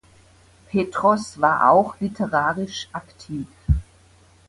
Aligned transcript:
Petros 0.71 1.39
war 1.41 1.69
auch 1.69 1.93
literarisch 1.99 2.89
aktiv. 2.91 3.45